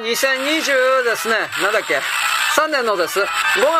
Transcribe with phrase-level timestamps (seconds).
[0.00, 2.00] 2020ですね、なんだっけ、
[2.56, 3.26] 3年のです、5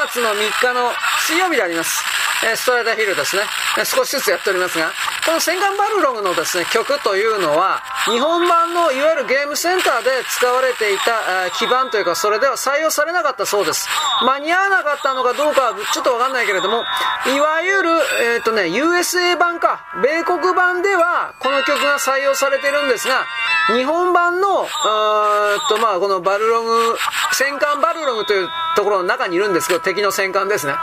[0.07, 0.93] 月の3日の
[1.27, 2.05] 水曜日であります。
[2.45, 3.43] えストライダーヒルですね、
[3.85, 4.93] 少しずつやっておりますが、
[5.25, 13.89] この戦艦バルログのですね、曲というのは、日本版のいわゆるゲームセンターで使われていた、基盤というか、それでは採用されなかったそうです。
[14.25, 16.85] 間に合わなかったのかどうかはちょっとわかんないけれども、
[17.27, 17.91] いわゆる、
[18.35, 23.27] えっ、ー、とね、USA 版か、米国版では、この曲が採用されてるんですが、
[23.75, 26.99] 日本版の、ーっと、まあ、このバルログ、
[27.33, 30.75] 戦艦バルログというところの中にいるんですけど、敵の戦艦ですね。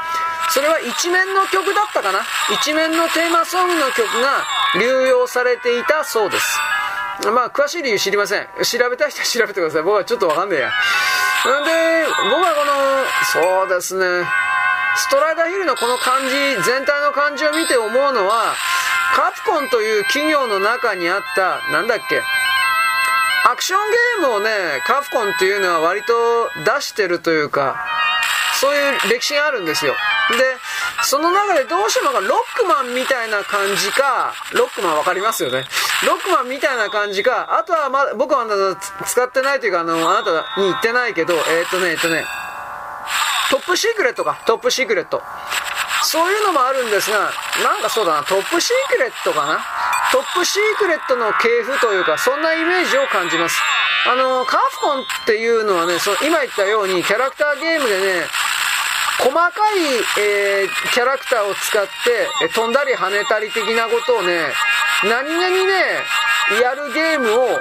[0.49, 2.21] それは一面の曲だったかな？
[2.61, 4.43] 一面のテーマソングの曲が
[4.79, 6.59] 流用されていたそうです。
[7.33, 8.47] まあ、詳しい理由知りません。
[8.63, 9.81] 調べたい人は調べてください。
[9.83, 10.67] 僕はちょっとわかんねえや。
[10.69, 10.71] ん
[11.65, 14.27] で、僕はこの、そうですね、
[14.95, 18.53] ストライダーヒルのこの感じ、全体の感じを見て思うのは、
[19.15, 22.21] カプコンという企業の中にあった、なんだっけ、
[23.49, 24.49] アクションゲームをね、
[24.85, 26.13] カプコンっていうのは割と
[26.65, 27.83] 出してるというか、
[28.59, 29.95] そういう歴史があるんですよ。
[30.29, 30.57] で、
[31.03, 35.65] その中でどうしてもロックマンみたいな感じか、ロックマンわかりますよね。
[36.05, 42.25] ロックマンみたいな感じか、あとはま、僕はあなた使ってないというか、あの、あなたに言ってないけど、えー、っとね、えっとね、
[43.49, 45.23] トップシークレットか、トップシークレット。
[46.03, 47.31] そういうのもあるんですが、
[47.63, 49.59] なんかそうだな、トップシークレットかな？
[50.11, 53.61] トップシークレットの系譜というか、そんなイメージを感じます。
[54.05, 58.27] あの、カフコンっていうのはね、その今言ったように、キャラクターゲームでね、
[59.19, 59.51] 細かい、
[60.19, 61.89] えー、キャラクターを使って、
[62.45, 64.53] え飛んだり跳ねたり的なことをね、
[65.03, 65.73] 何気にね、
[66.61, 67.59] やるゲームを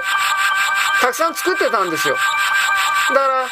[1.01, 2.15] たくさん作ってたんですよ。
[3.09, 3.47] だから、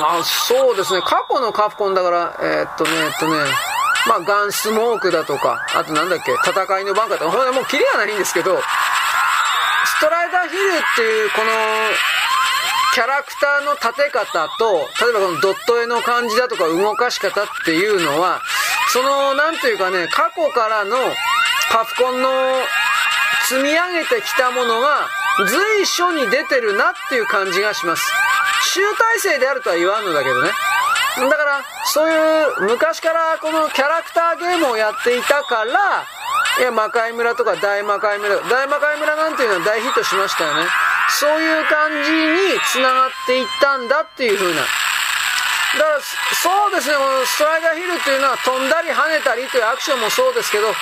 [0.00, 3.36] まあそうですね、過去のカプコンだから、えー、っとね、えっとね、
[4.06, 8.60] まあガンスモークだとか、あとなんだっけ、戦いのバンカーとか、ほんもうキリがないんですけど、
[9.84, 11.50] ストライダーヒルっていうこの
[12.96, 18.40] キャラクターの立て方と、例えばこのドット絵の感じだとか動かし方っていうのは、
[18.88, 20.96] その、なんというかね、過去からの
[21.68, 22.30] カプコンの
[23.50, 25.10] 積み上げてきたものが
[25.44, 28.02] 随所に出てるなっていう感じがします。
[28.72, 30.48] 集大成であるとは言わんのだけどね。
[31.18, 31.60] だから、
[31.92, 36.06] そういう昔からこのキャラクターゲームをやっていたから、
[36.60, 40.85] いや、魔界村とか大魔界村、大魔界村なんていうのは大ヒットしましたよね。
[41.08, 44.60] そういう感じに繋がっていったんだっていう風な。
[44.60, 50.72] だから、そうですね、このストライダーヒルっていうのは飛んだり跳ねたりというアクションもそうですけど、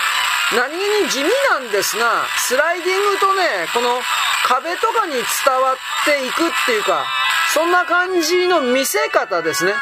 [0.56, 4.00] 何気に地味なんですが、スライディングとね、この
[4.46, 5.22] 壁とかに伝
[5.60, 7.04] わっていくっていうか、
[7.52, 9.74] そんな感じの見せ方ですね。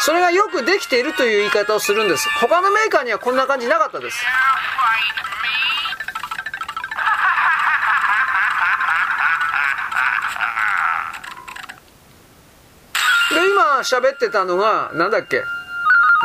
[0.00, 2.28] それがよくできているという言い方をするんです。
[2.40, 4.24] 他のメーカーにはこんな感じなかったです。
[13.82, 15.42] 喋ってたのが、なんだっけ？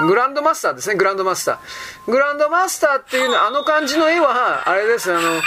[0.07, 2.11] グランドマスターですね、グランドマスター。
[2.11, 5.41] グランドマスターっていうのは、あの感じの絵は、あれです、あの、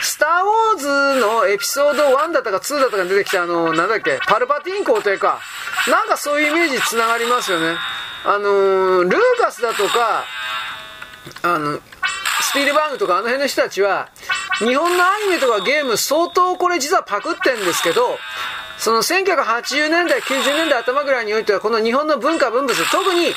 [0.00, 5.40] スター・ウォーズのエピソード1だったか2だったかに出てきた、あの、なんだっけ、パルパティン校というか、
[5.88, 7.76] なんかそういうイメージつながりますよね。
[8.24, 10.24] あのルーカスだとか、
[11.42, 11.80] あの、
[12.42, 14.08] スピルバーグとかあの辺の人たちは、
[14.58, 18.18] 日本のアニメとかゲーム相当これ実はパクってんですけど、
[18.78, 23.34] その1980年代、90年代頭ぐらいにおいては、この日本の文化文物、特に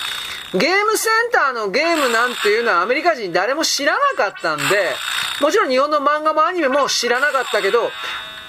[0.54, 4.96] ゲームセンターのゲームなんていうのはアメリカ人誰も知らなかったんで、
[5.42, 7.92] もちろん日本の漫画もアニメも知らなかったけど、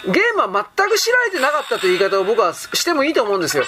[0.06, 3.64] ゲームは全く知られてなかったという言い方を僕はしてもいいと思うんですよ。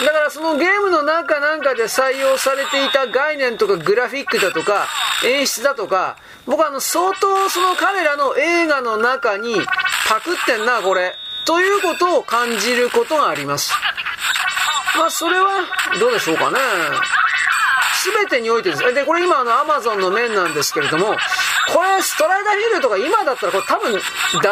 [0.00, 4.86] だからそのゲームの中なんかで採用されていた概念とかグラフィックだとか
[5.24, 6.16] 演出だとか、
[6.46, 9.56] 僕はあの相当その彼らの映画の中に
[10.08, 11.16] パクってんな、これ。
[11.46, 13.72] ということを感じることがあります。
[14.98, 15.64] まあ、それは、
[15.98, 16.58] どうでしょうかね。
[18.14, 18.94] 全てにおいてです。
[18.94, 24.00] で、これ今あの Amazon の面なんですけれども、これストライダーヒルとか今だったらこれ多分出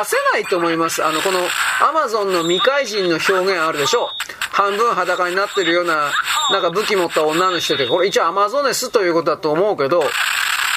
[0.04, 1.04] せないと思います。
[1.04, 1.40] あの、この
[1.80, 4.08] Amazon の未開人の表現あるでしょう。
[4.52, 6.12] 半分裸になってるような、
[6.50, 10.04] なんか武器持った女の人で、これ一応アマゾネスということだと思うけど、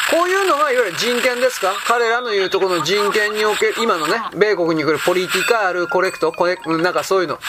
[0.10, 1.74] こういうのがいわゆる人権ですか？
[1.86, 7.40] 彼らの言うとこの人権における、今のね、米国に来るポリティカルコレクト、コレなんかそういうの。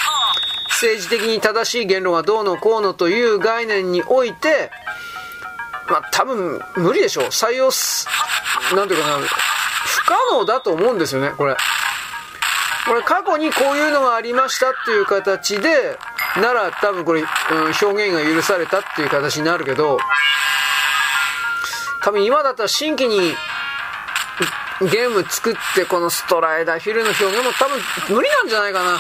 [0.71, 4.71] 政治的に正しい言論がどうのこうのという概念において、
[5.89, 7.25] まあ多分無理でしょう。
[7.27, 8.07] 採用す、
[8.75, 11.57] なんていうかな、不可能だと思うんですよね、これ。
[12.87, 15.99] これ過去にこういうのがありましたっていう形で、
[16.41, 17.27] なら多分これ、うん、
[17.83, 19.99] 表現が許されたっていう形になるけど、
[22.09, 23.35] 多分今だったら新規に
[24.91, 27.69] ゲーム作ってこのストライダーヒルの表現も多
[28.09, 28.99] 分無理なんじゃないかな。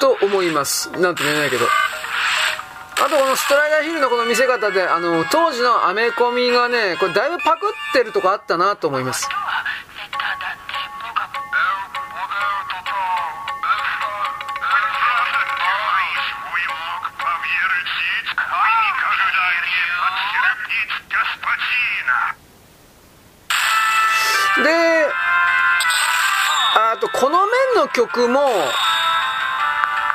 [0.00, 9.30] と思いますなんとも言えないけどあとこのストライダーヒルのこの見せ方であの当時のアメコミがねこれだいぶパクってるとこあったなと思います
[24.64, 25.06] で
[26.76, 28.40] あとこの面の曲も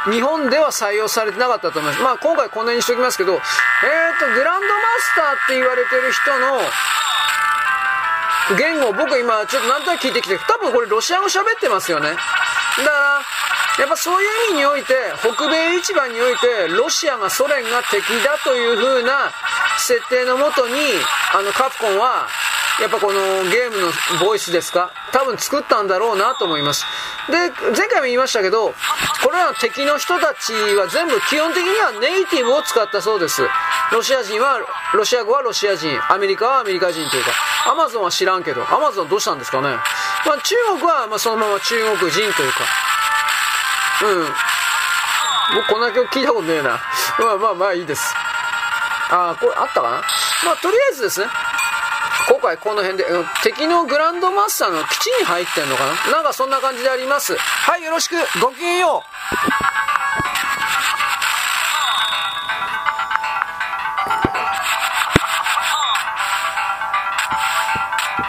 [0.09, 2.03] 日本では採用されてなかったと思います。
[2.03, 3.41] まあ今回こんなにしときますけど、えっ、ー、
[4.19, 6.59] と、グランドマスターって言われてる人の
[8.57, 12.09] 言語を、僕今ちょっと何となく聞いてきて、多分これロシア語喋ってますよね。
[12.09, 12.17] だか
[12.77, 13.21] ら、
[13.79, 19.31] やっぱそういう意味において、北米市場において、ロシアがソ連が敵だという風な
[19.77, 20.73] 設定のもとに、
[21.33, 22.27] あの、カプコンは、
[22.79, 23.19] やっぱこの
[23.49, 23.91] ゲームの
[24.25, 26.85] ボイスですか多分作ったんだろうなと思います。
[27.29, 27.37] で、
[27.77, 28.73] 前回も言いましたけど、
[29.23, 33.43] これらの敵の人たちは全部基本的にはネイティブを使ったそうです。
[33.91, 34.59] ロシア人は、
[34.93, 37.31] ロシア語はロシア人、アメリカはアメリカ人というか、
[37.69, 39.67] アマゾンは知らんけど、アマゾンどうしたんですかね。
[40.25, 42.59] まあ中国はまそのまま中国人というか、
[44.03, 44.27] うん。
[45.55, 46.79] 僕こんな曲聞いたことねえな。
[47.19, 48.13] まあまあまあいいです。
[49.09, 50.01] ああ、これあったかな？
[50.45, 51.27] まあとりあえずですね、
[52.29, 53.05] 今回この辺で、
[53.43, 56.11] 敵のグランドマスターの基地に入ってんのかな？
[56.13, 57.35] なんかそんな感じであります。
[57.37, 59.90] はい、よろしく、ごきげんよう